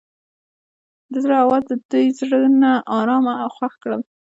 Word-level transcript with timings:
د 1.11 1.13
زړه 1.23 1.35
اواز 1.43 1.63
د 1.67 1.73
دوی 1.91 2.05
زړونه 2.19 2.71
ارامه 2.99 3.33
او 3.43 3.49
خوښ 3.55 3.73
کړل. 3.83 4.01